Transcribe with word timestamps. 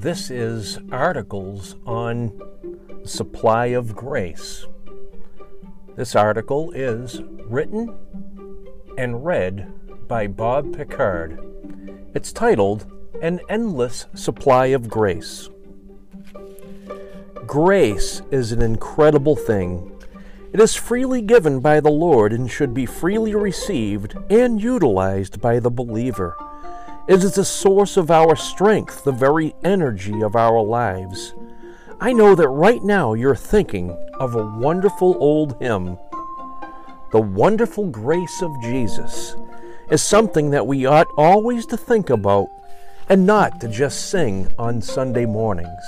This 0.00 0.30
is 0.30 0.78
articles 0.90 1.76
on 1.84 2.32
supply 3.04 3.66
of 3.66 3.94
grace. 3.94 4.64
This 5.94 6.16
article 6.16 6.70
is 6.70 7.20
written 7.44 7.94
and 8.96 9.26
read 9.26 9.70
by 10.08 10.26
Bob 10.26 10.74
Picard. 10.74 11.38
It's 12.14 12.32
titled 12.32 12.90
An 13.20 13.40
Endless 13.50 14.06
Supply 14.14 14.68
of 14.68 14.88
Grace. 14.88 15.50
Grace 17.46 18.22
is 18.30 18.52
an 18.52 18.62
incredible 18.62 19.36
thing. 19.36 19.92
It 20.54 20.60
is 20.60 20.74
freely 20.74 21.20
given 21.20 21.60
by 21.60 21.78
the 21.80 21.90
Lord 21.90 22.32
and 22.32 22.50
should 22.50 22.72
be 22.72 22.86
freely 22.86 23.34
received 23.34 24.16
and 24.30 24.62
utilized 24.62 25.42
by 25.42 25.60
the 25.60 25.70
believer. 25.70 26.38
It 27.08 27.24
is 27.24 27.34
the 27.34 27.44
source 27.44 27.96
of 27.96 28.10
our 28.10 28.36
strength, 28.36 29.04
the 29.04 29.12
very 29.12 29.54
energy 29.64 30.22
of 30.22 30.36
our 30.36 30.62
lives. 30.62 31.34
I 32.00 32.12
know 32.12 32.34
that 32.34 32.48
right 32.48 32.82
now 32.82 33.14
you're 33.14 33.34
thinking 33.34 33.90
of 34.20 34.34
a 34.34 34.46
wonderful 34.46 35.16
old 35.18 35.56
hymn. 35.60 35.98
The 37.10 37.20
wonderful 37.20 37.86
grace 37.86 38.42
of 38.42 38.52
Jesus 38.62 39.34
is 39.90 40.02
something 40.02 40.50
that 40.50 40.66
we 40.66 40.86
ought 40.86 41.08
always 41.16 41.66
to 41.66 41.76
think 41.76 42.10
about 42.10 42.48
and 43.08 43.26
not 43.26 43.60
to 43.60 43.68
just 43.68 44.08
sing 44.10 44.48
on 44.58 44.80
Sunday 44.80 45.26
mornings. 45.26 45.84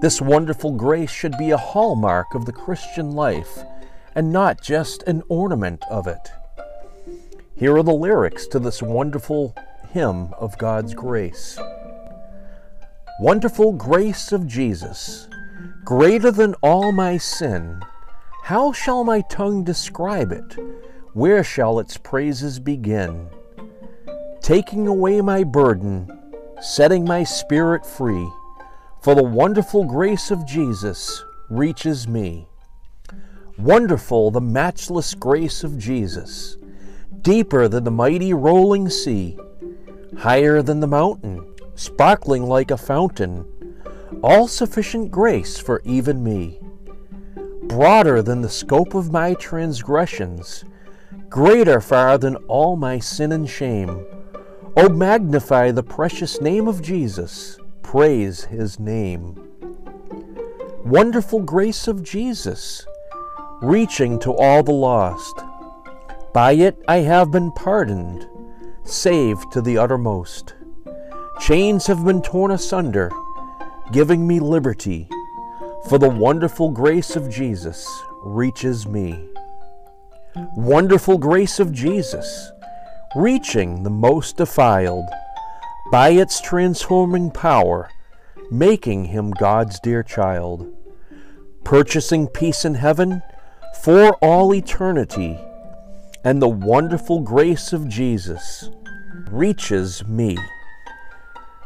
This 0.00 0.20
wonderful 0.20 0.72
grace 0.72 1.10
should 1.10 1.36
be 1.36 1.50
a 1.50 1.56
hallmark 1.56 2.34
of 2.34 2.46
the 2.46 2.52
Christian 2.52 3.12
life 3.12 3.64
and 4.14 4.32
not 4.32 4.62
just 4.62 5.02
an 5.04 5.22
ornament 5.28 5.82
of 5.90 6.06
it. 6.06 6.30
Here 7.56 7.76
are 7.76 7.82
the 7.82 7.92
lyrics 7.92 8.46
to 8.48 8.58
this 8.58 8.82
wonderful 8.82 9.54
hymn 9.94 10.34
of 10.40 10.58
God's 10.58 10.92
grace. 10.92 11.56
Wonderful 13.20 13.74
grace 13.74 14.32
of 14.32 14.44
Jesus, 14.44 15.28
greater 15.84 16.32
than 16.32 16.56
all 16.64 16.90
my 16.90 17.16
sin, 17.16 17.80
how 18.42 18.72
shall 18.72 19.04
my 19.04 19.20
tongue 19.30 19.62
describe 19.62 20.32
it? 20.32 20.56
Where 21.12 21.44
shall 21.44 21.78
its 21.78 21.96
praises 21.96 22.58
begin? 22.58 23.28
Taking 24.42 24.88
away 24.88 25.20
my 25.20 25.44
burden, 25.44 26.10
setting 26.60 27.04
my 27.04 27.22
spirit 27.22 27.86
free, 27.86 28.28
for 29.00 29.14
the 29.14 29.22
wonderful 29.22 29.84
grace 29.84 30.32
of 30.32 30.44
Jesus 30.44 31.22
reaches 31.48 32.08
me. 32.08 32.48
Wonderful 33.58 34.32
the 34.32 34.40
matchless 34.40 35.14
grace 35.14 35.62
of 35.62 35.78
Jesus, 35.78 36.56
deeper 37.22 37.68
than 37.68 37.84
the 37.84 37.92
mighty 37.92 38.34
rolling 38.34 38.90
sea 38.90 39.38
higher 40.18 40.62
than 40.62 40.80
the 40.80 40.86
mountain, 40.86 41.44
sparkling 41.74 42.44
like 42.44 42.70
a 42.70 42.76
fountain, 42.76 43.44
all 44.22 44.48
sufficient 44.48 45.10
grace 45.10 45.58
for 45.58 45.82
even 45.84 46.22
me. 46.22 46.60
Broader 47.64 48.22
than 48.22 48.40
the 48.40 48.48
scope 48.48 48.94
of 48.94 49.10
my 49.10 49.34
transgressions, 49.34 50.64
greater 51.28 51.80
far 51.80 52.18
than 52.18 52.36
all 52.46 52.76
my 52.76 52.98
sin 52.98 53.32
and 53.32 53.48
shame. 53.48 54.06
O 54.76 54.88
magnify 54.88 55.70
the 55.70 55.82
precious 55.82 56.40
name 56.40 56.68
of 56.68 56.82
Jesus, 56.82 57.58
praise 57.82 58.44
his 58.44 58.78
name. 58.78 59.40
Wonderful 60.84 61.40
grace 61.40 61.88
of 61.88 62.02
Jesus, 62.02 62.86
reaching 63.62 64.18
to 64.20 64.32
all 64.32 64.62
the 64.62 64.72
lost. 64.72 65.40
By 66.32 66.52
it 66.52 66.76
I 66.86 66.98
have 66.98 67.30
been 67.30 67.52
pardoned 67.52 68.28
saved 68.84 69.50
to 69.52 69.60
the 69.60 69.78
uttermost. 69.78 70.54
Chains 71.40 71.86
have 71.86 72.04
been 72.04 72.22
torn 72.22 72.50
asunder, 72.50 73.10
giving 73.92 74.26
me 74.26 74.38
liberty, 74.38 75.08
for 75.88 75.98
the 75.98 76.08
wonderful 76.08 76.70
grace 76.70 77.16
of 77.16 77.30
Jesus 77.30 77.88
reaches 78.22 78.86
me. 78.86 79.28
Wonderful 80.56 81.18
grace 81.18 81.58
of 81.58 81.72
Jesus, 81.72 82.52
reaching 83.16 83.82
the 83.82 83.90
most 83.90 84.36
defiled, 84.36 85.08
by 85.90 86.10
its 86.10 86.40
transforming 86.40 87.30
power, 87.30 87.90
making 88.50 89.06
him 89.06 89.30
God's 89.30 89.80
dear 89.80 90.02
child, 90.02 90.72
purchasing 91.62 92.26
peace 92.28 92.64
in 92.64 92.74
heaven 92.74 93.22
for 93.82 94.14
all 94.16 94.54
eternity 94.54 95.38
and 96.24 96.40
the 96.40 96.48
wonderful 96.48 97.20
grace 97.20 97.72
of 97.74 97.86
Jesus 97.86 98.70
reaches 99.30 100.04
me. 100.06 100.38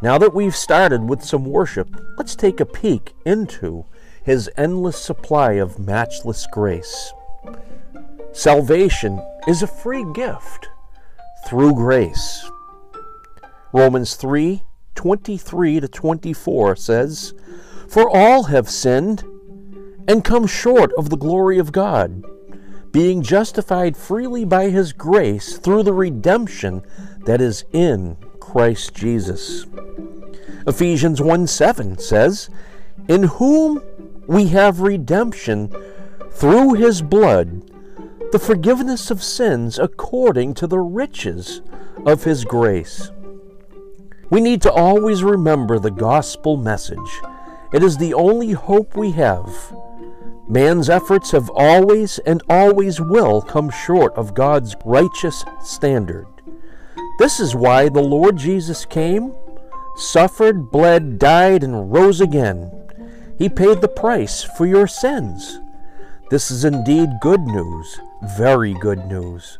Now 0.00 0.16
that 0.18 0.34
we've 0.34 0.56
started 0.56 1.08
with 1.08 1.22
some 1.22 1.44
worship, 1.44 1.88
let's 2.16 2.34
take 2.34 2.58
a 2.58 2.66
peek 2.66 3.14
into 3.26 3.84
his 4.24 4.50
endless 4.56 4.98
supply 4.98 5.52
of 5.52 5.78
matchless 5.78 6.46
grace. 6.50 7.12
Salvation 8.32 9.22
is 9.46 9.62
a 9.62 9.66
free 9.66 10.04
gift 10.14 10.68
through 11.46 11.74
grace. 11.74 12.50
Romans 13.72 14.14
3 14.16 14.62
23 14.94 15.80
to 15.80 15.88
24 15.88 16.76
says, 16.76 17.34
For 17.86 18.08
all 18.08 18.44
have 18.44 18.70
sinned 18.70 19.22
and 20.08 20.24
come 20.24 20.46
short 20.46 20.90
of 20.96 21.10
the 21.10 21.16
glory 21.16 21.58
of 21.58 21.72
God 21.72 22.24
being 22.96 23.20
justified 23.20 23.94
freely 23.94 24.42
by 24.42 24.70
his 24.70 24.94
grace 24.94 25.58
through 25.58 25.82
the 25.82 25.92
redemption 25.92 26.82
that 27.26 27.42
is 27.42 27.62
in 27.70 28.16
Christ 28.40 28.94
Jesus. 28.94 29.66
Ephesians 30.66 31.20
1 31.20 31.46
7 31.46 31.98
says, 31.98 32.48
In 33.06 33.24
whom 33.24 33.82
we 34.26 34.48
have 34.48 34.80
redemption 34.80 35.70
through 36.30 36.72
his 36.72 37.02
blood, 37.02 37.70
the 38.32 38.38
forgiveness 38.38 39.10
of 39.10 39.22
sins 39.22 39.78
according 39.78 40.54
to 40.54 40.66
the 40.66 40.78
riches 40.78 41.60
of 42.06 42.24
his 42.24 42.46
grace. 42.46 43.10
We 44.30 44.40
need 44.40 44.62
to 44.62 44.72
always 44.72 45.22
remember 45.22 45.78
the 45.78 45.90
gospel 45.90 46.56
message. 46.56 47.20
It 47.74 47.82
is 47.82 47.98
the 47.98 48.14
only 48.14 48.52
hope 48.52 48.96
we 48.96 49.10
have 49.10 49.52
Man's 50.48 50.88
efforts 50.88 51.32
have 51.32 51.50
always 51.50 52.18
and 52.20 52.42
always 52.48 53.00
will 53.00 53.42
come 53.42 53.68
short 53.70 54.14
of 54.14 54.34
God's 54.34 54.76
righteous 54.84 55.44
standard. 55.62 56.26
This 57.18 57.40
is 57.40 57.54
why 57.54 57.88
the 57.88 58.02
Lord 58.02 58.36
Jesus 58.36 58.84
came, 58.84 59.34
suffered, 59.96 60.70
bled, 60.70 61.18
died, 61.18 61.64
and 61.64 61.92
rose 61.92 62.20
again. 62.20 62.70
He 63.38 63.48
paid 63.48 63.80
the 63.80 63.88
price 63.88 64.42
for 64.42 64.66
your 64.66 64.86
sins. 64.86 65.58
This 66.30 66.50
is 66.50 66.64
indeed 66.64 67.08
good 67.20 67.40
news, 67.40 67.98
very 68.36 68.74
good 68.74 69.06
news. 69.06 69.58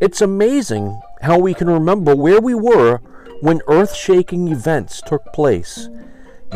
It's 0.00 0.20
amazing 0.20 1.00
how 1.20 1.38
we 1.38 1.52
can 1.52 1.68
remember 1.68 2.16
where 2.16 2.40
we 2.40 2.54
were 2.54 3.00
when 3.40 3.60
earth 3.68 3.94
shaking 3.94 4.48
events 4.48 5.02
took 5.02 5.24
place. 5.32 5.88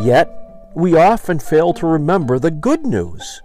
Yet, 0.00 0.28
we 0.74 0.96
often 0.96 1.38
fail 1.38 1.72
to 1.74 1.86
remember 1.86 2.38
the 2.38 2.50
good 2.50 2.84
news. 2.84 3.42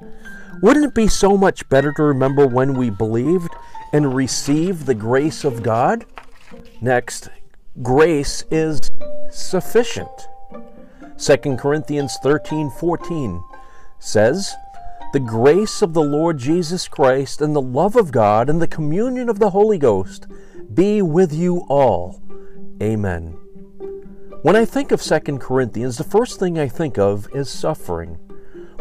Wouldn't 0.61 0.85
it 0.85 0.95
be 0.95 1.07
so 1.07 1.37
much 1.37 1.67
better 1.69 1.93
to 1.93 2.03
remember 2.03 2.45
when 2.45 2.73
we 2.73 2.89
believed 2.89 3.53
and 3.93 4.13
received 4.13 4.85
the 4.85 4.95
grace 4.95 5.43
of 5.43 5.63
God? 5.63 6.05
Next, 6.81 7.29
grace 7.81 8.43
is 8.51 8.79
sufficient. 9.31 10.09
2 11.17 11.57
Corinthians 11.57 12.17
13:14 12.23 13.41
says, 13.99 14.55
"The 15.13 15.19
grace 15.19 15.81
of 15.81 15.93
the 15.93 16.03
Lord 16.03 16.37
Jesus 16.37 16.87
Christ 16.87 17.41
and 17.41 17.55
the 17.55 17.61
love 17.61 17.95
of 17.95 18.11
God 18.11 18.49
and 18.49 18.61
the 18.61 18.67
communion 18.67 19.29
of 19.29 19.39
the 19.39 19.51
Holy 19.51 19.77
Ghost 19.77 20.27
be 20.73 21.01
with 21.01 21.33
you 21.33 21.65
all." 21.69 22.21
Amen. 22.81 23.35
When 24.41 24.55
I 24.55 24.63
think 24.63 24.93
of 24.93 25.01
2 25.01 25.19
Corinthians, 25.37 25.97
the 25.97 26.05
first 26.05 26.39
thing 26.39 26.57
I 26.57 26.69
think 26.69 26.97
of 26.97 27.27
is 27.35 27.49
suffering. 27.49 28.17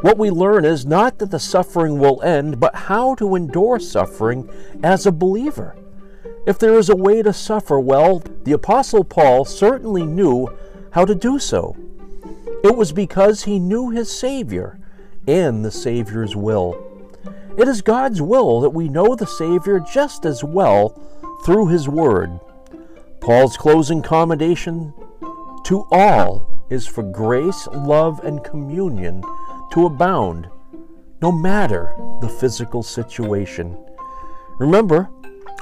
What 0.03 0.17
we 0.17 0.31
learn 0.31 0.65
is 0.65 0.87
not 0.87 1.19
that 1.19 1.33
the 1.33 1.41
suffering 1.41 1.99
will 1.99 2.23
end, 2.23 2.61
but 2.61 2.75
how 2.77 3.17
to 3.17 3.35
endure 3.35 3.81
suffering 3.81 4.49
as 4.85 5.05
a 5.05 5.11
believer. 5.11 5.77
If 6.47 6.61
there 6.61 6.79
is 6.79 6.89
a 6.89 6.95
way 6.97 7.23
to 7.23 7.33
suffer, 7.33 7.81
well, 7.81 8.23
the 8.45 8.53
Apostle 8.53 9.03
Paul 9.03 9.45
certainly 9.45 10.07
knew 10.07 10.49
how 10.93 11.05
to 11.05 11.15
do 11.17 11.41
so. 11.41 11.77
It 12.63 12.77
was 12.77 12.93
because 12.93 13.43
he 13.43 13.59
knew 13.59 13.91
his 13.91 14.17
Savior 14.17 14.79
and 15.27 15.65
the 15.65 15.73
Savior's 15.73 16.37
will. 16.37 17.11
It 17.59 17.67
is 17.67 17.83
God's 17.83 18.23
will 18.23 18.61
that 18.61 18.71
we 18.71 18.89
know 18.89 19.17
the 19.17 19.27
Savior 19.27 19.81
just 19.81 20.25
as 20.25 20.45
well 20.45 20.91
through 21.45 21.67
His 21.67 21.89
Word. 21.89 22.39
Paul's 23.21 23.57
closing 23.57 24.01
commendation 24.01 24.95
to 25.69 25.87
all 25.91 26.49
is 26.71 26.87
for 26.87 27.03
grace, 27.03 27.69
love, 27.75 28.21
and 28.25 28.43
communion 28.43 29.23
to 29.71 29.85
abound, 29.85 30.49
no 31.21 31.31
matter 31.31 31.95
the 32.23 32.29
physical 32.41 32.83
situation. 32.83 33.77
Remember, 34.59 35.11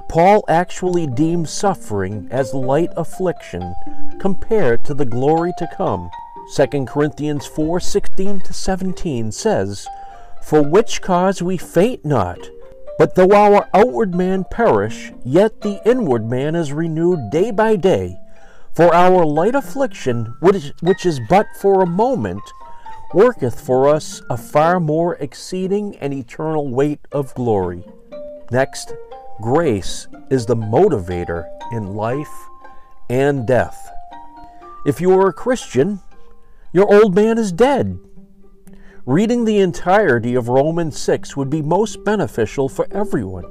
Paul 0.09 0.45
actually 0.47 1.09
deemed 1.09 1.49
suffering 1.49 2.29
as 2.31 2.55
light 2.55 2.91
affliction 2.97 3.75
compared 4.21 4.85
to 4.85 4.95
the 4.95 5.05
glory 5.05 5.53
to 5.59 5.69
come. 5.77 6.09
2 6.55 6.85
Corinthians 6.85 7.45
4 7.45 7.81
16 7.81 8.41
to 8.43 8.53
17 8.53 9.33
says, 9.33 9.89
For 10.45 10.63
which 10.63 11.03
cause 11.03 11.43
we 11.43 11.57
faint 11.57 12.05
not, 12.05 12.39
but 12.97 13.17
though 13.17 13.33
our 13.33 13.69
outward 13.75 14.15
man 14.15 14.45
perish, 14.53 15.11
yet 15.25 15.63
the 15.63 15.81
inward 15.85 16.31
man 16.31 16.55
is 16.55 16.73
renewed 16.73 17.31
day 17.33 17.51
by 17.51 17.75
day. 17.75 18.21
For 18.77 18.95
our 18.95 19.25
light 19.25 19.55
affliction, 19.55 20.37
which 20.41 21.07
is 21.07 21.19
but 21.31 21.47
for 21.59 21.81
a 21.81 21.87
moment, 21.87 22.43
worketh 23.15 23.59
for 23.59 23.89
us 23.89 24.21
a 24.29 24.37
far 24.37 24.81
more 24.81 25.15
exceeding 25.15 25.97
and 25.97 26.13
eternal 26.13 26.69
weight 26.69 27.01
of 27.11 27.35
glory. 27.35 27.85
Next, 28.51 28.93
grace 29.41 30.09
is 30.29 30.45
the 30.45 30.57
motivator 30.57 31.47
in 31.73 31.95
life 31.95 32.29
and 33.09 33.47
death. 33.47 33.91
If 34.85 35.01
you 35.01 35.11
are 35.19 35.29
a 35.29 35.33
Christian, 35.33 36.01
your 36.75 36.93
old 36.95 37.15
man 37.15 37.39
is 37.39 37.53
dead. 37.53 37.99
Reading 39.07 39.47
the 39.47 39.61
entirety 39.61 40.35
of 40.35 40.51
Romans 40.51 40.99
6 40.99 41.35
would 41.35 41.49
be 41.49 41.63
most 41.63 42.05
beneficial 42.05 42.69
for 42.69 42.87
everyone. 42.91 43.45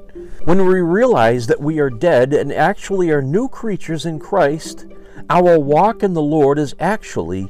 When 0.43 0.67
we 0.67 0.81
realize 0.81 1.47
that 1.47 1.61
we 1.61 1.79
are 1.79 1.89
dead 1.89 2.31
and 2.31 2.53
actually 2.53 3.09
are 3.09 3.23
new 3.23 3.49
creatures 3.49 4.05
in 4.05 4.19
Christ, 4.19 4.85
our 5.29 5.59
walk 5.59 6.03
in 6.03 6.13
the 6.13 6.21
Lord 6.21 6.59
is 6.59 6.75
actually 6.79 7.49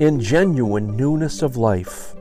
in 0.00 0.20
genuine 0.20 0.96
newness 0.96 1.42
of 1.42 1.56
life. 1.56 2.14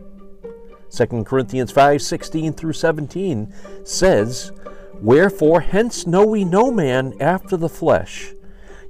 2 0.91 1.23
Corinthians 1.23 1.71
5 1.71 2.01
16 2.01 2.53
through 2.53 2.73
17 2.73 3.53
says, 3.83 4.51
Wherefore 5.01 5.61
hence 5.61 6.05
know 6.05 6.25
we 6.25 6.45
no 6.45 6.71
man 6.71 7.15
after 7.19 7.57
the 7.57 7.69
flesh. 7.69 8.33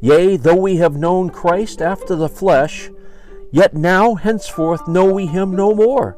Yea, 0.01 0.35
though 0.35 0.55
we 0.55 0.77
have 0.77 0.97
known 0.97 1.29
Christ 1.29 1.81
after 1.81 2.15
the 2.15 2.27
flesh, 2.27 2.89
yet 3.51 3.73
now 3.73 4.15
henceforth 4.15 4.88
know 4.88 5.06
we 5.06 5.27
him 5.27 5.56
no 5.56 5.73
more. 5.73 6.17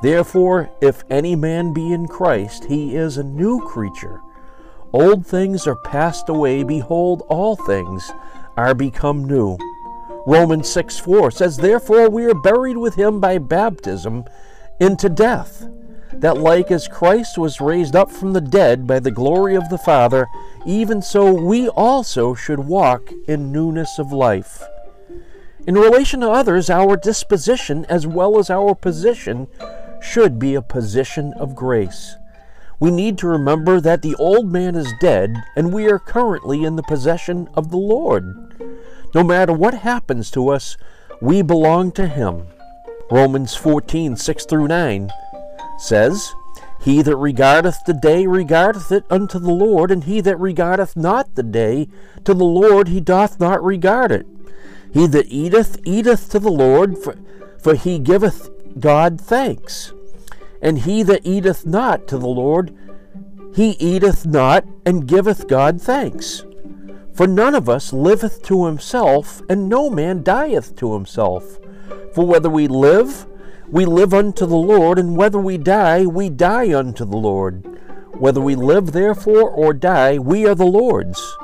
Therefore, 0.00 0.70
if 0.80 1.02
any 1.10 1.34
man 1.34 1.72
be 1.72 1.92
in 1.92 2.06
Christ, 2.06 2.64
he 2.64 2.94
is 2.94 3.18
a 3.18 3.24
new 3.24 3.60
creature. 3.66 4.20
Old 4.92 5.26
things 5.26 5.66
are 5.66 5.76
passed 5.76 6.28
away, 6.28 6.62
behold, 6.62 7.22
all 7.28 7.56
things 7.56 8.12
are 8.56 8.74
become 8.74 9.24
new. 9.24 9.56
Romans 10.26 10.68
6 10.68 10.98
4 10.98 11.30
says, 11.30 11.56
Therefore 11.56 12.08
we 12.08 12.24
are 12.24 12.34
buried 12.34 12.76
with 12.76 12.94
him 12.94 13.20
by 13.20 13.38
baptism 13.38 14.24
into 14.78 15.08
death, 15.08 15.66
that 16.12 16.38
like 16.38 16.70
as 16.70 16.88
Christ 16.88 17.38
was 17.38 17.60
raised 17.60 17.96
up 17.96 18.10
from 18.10 18.32
the 18.32 18.40
dead 18.40 18.86
by 18.86 19.00
the 19.00 19.10
glory 19.10 19.54
of 19.54 19.68
the 19.68 19.78
Father, 19.78 20.26
even 20.66 21.00
so 21.02 21.32
we 21.32 21.68
also 21.68 22.34
should 22.34 22.60
walk 22.60 23.10
in 23.26 23.52
newness 23.52 23.98
of 23.98 24.12
life. 24.12 24.62
In 25.66 25.74
relation 25.74 26.20
to 26.20 26.30
others, 26.30 26.70
our 26.70 26.96
disposition 26.96 27.84
as 27.88 28.06
well 28.06 28.38
as 28.38 28.50
our 28.50 28.74
position 28.74 29.46
should 30.00 30.38
be 30.38 30.54
a 30.54 30.62
position 30.62 31.32
of 31.34 31.54
grace. 31.54 32.16
We 32.80 32.90
need 32.90 33.18
to 33.18 33.26
remember 33.26 33.78
that 33.80 34.00
the 34.00 34.14
old 34.16 34.50
man 34.50 34.74
is 34.74 34.92
dead 35.00 35.36
and 35.54 35.72
we 35.72 35.86
are 35.90 35.98
currently 35.98 36.64
in 36.64 36.76
the 36.76 36.82
possession 36.82 37.48
of 37.54 37.70
the 37.70 37.76
Lord. 37.76 38.24
No 39.14 39.22
matter 39.22 39.52
what 39.52 39.74
happens 39.74 40.30
to 40.30 40.48
us, 40.48 40.78
we 41.20 41.42
belong 41.42 41.92
to 41.92 42.06
Him. 42.06 42.46
Romans 43.10 43.54
14, 43.54 44.16
6 44.16 44.46
through 44.46 44.68
9 44.68 45.10
says, 45.78 46.32
He 46.80 47.02
that 47.02 47.16
regardeth 47.16 47.84
the 47.84 47.92
day 47.92 48.26
regardeth 48.26 48.90
it 48.90 49.04
unto 49.10 49.38
the 49.38 49.50
Lord, 49.50 49.90
and 49.90 50.04
he 50.04 50.20
that 50.22 50.38
regardeth 50.38 50.96
not 50.96 51.34
the 51.34 51.42
day 51.42 51.88
to 52.24 52.32
the 52.32 52.44
Lord 52.44 52.88
he 52.88 53.00
doth 53.00 53.40
not 53.40 53.62
regard 53.62 54.12
it. 54.12 54.26
He 54.92 55.06
that 55.08 55.26
eateth, 55.26 55.78
eateth 55.84 56.30
to 56.30 56.38
the 56.38 56.52
Lord, 56.52 56.96
for, 56.96 57.16
for 57.62 57.74
he 57.74 57.98
giveth 57.98 58.48
God 58.78 59.20
thanks. 59.20 59.92
And 60.62 60.80
he 60.80 61.02
that 61.04 61.24
eateth 61.24 61.66
not 61.66 62.06
to 62.08 62.18
the 62.18 62.28
Lord, 62.28 62.76
he 63.54 63.70
eateth 63.72 64.26
not 64.26 64.64
and 64.84 65.06
giveth 65.06 65.48
God 65.48 65.80
thanks. 65.80 66.44
For 67.12 67.26
none 67.26 67.54
of 67.54 67.68
us 67.68 67.92
liveth 67.92 68.42
to 68.44 68.66
himself, 68.66 69.42
and 69.48 69.68
no 69.68 69.90
man 69.90 70.22
dieth 70.22 70.76
to 70.76 70.94
himself. 70.94 71.58
For 72.14 72.24
whether 72.24 72.48
we 72.48 72.68
live, 72.68 73.26
we 73.68 73.84
live 73.84 74.14
unto 74.14 74.46
the 74.46 74.56
Lord, 74.56 74.98
and 74.98 75.16
whether 75.16 75.38
we 75.38 75.58
die, 75.58 76.06
we 76.06 76.28
die 76.30 76.72
unto 76.76 77.04
the 77.04 77.16
Lord. 77.16 77.66
Whether 78.14 78.40
we 78.40 78.54
live, 78.54 78.92
therefore, 78.92 79.50
or 79.50 79.72
die, 79.74 80.18
we 80.18 80.46
are 80.46 80.54
the 80.54 80.64
Lord's. 80.64 81.36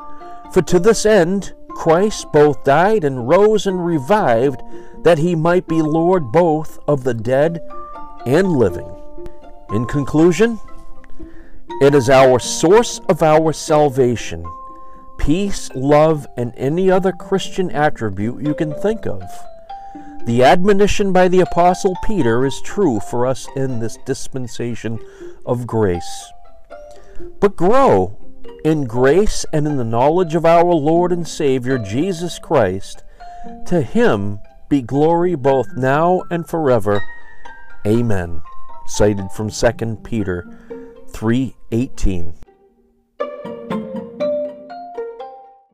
For 0.53 0.63
to 0.63 0.79
this 0.79 1.05
end 1.05 1.55
Christ 1.71 2.33
both 2.33 2.65
died 2.65 3.05
and 3.05 3.29
rose 3.29 3.67
and 3.67 3.85
revived, 3.85 4.63
that 5.03 5.19
he 5.19 5.35
might 5.35 5.69
be 5.69 5.83
Lord 5.83 6.33
both 6.33 6.79
of 6.89 7.05
the 7.05 7.15
dead 7.15 7.61
and 8.25 8.53
living. 8.53 8.96
In 9.71 9.87
conclusion, 9.87 10.61
it 11.81 11.95
is 11.95 12.09
our 12.09 12.39
source 12.39 13.01
of 13.09 13.23
our 13.23 13.53
salvation 13.53 14.45
peace, 15.19 15.71
love, 15.75 16.27
and 16.37 16.53
any 16.57 16.91
other 16.91 17.11
Christian 17.11 17.71
attribute 17.71 18.41
you 18.43 18.55
can 18.55 18.73
think 18.75 19.07
of. 19.07 19.23
The 20.27 20.45
admonition 20.45 21.13
by 21.13 21.29
the 21.29 21.41
Apostle 21.41 21.97
Peter 22.05 22.45
is 22.45 22.61
true 22.61 23.01
for 23.01 23.27
us 23.27 23.49
in 23.57 23.81
this 23.81 23.97
dispensation 24.07 24.99
of 25.45 25.67
grace. 25.67 26.33
But 27.41 27.57
grow 27.57 28.17
in 28.65 28.85
grace 28.85 29.47
and 29.53 29.67
in 29.67 29.77
the 29.77 29.85
knowledge 29.85 30.35
of 30.35 30.45
our 30.45 30.75
Lord 30.75 31.13
and 31.13 31.27
Savior 31.27 31.79
Jesus 31.79 32.39
Christ. 32.39 33.03
To 33.67 33.83
him 33.83 34.41
be 34.69 34.83
glory 34.83 35.35
both 35.35 35.69
now 35.77 36.23
and 36.31 36.49
forever. 36.49 37.03
Amen. 37.87 38.43
Cited 38.87 39.31
from 39.33 39.51
2 39.51 39.97
Peter 40.05 40.45
3:18. 41.11 42.46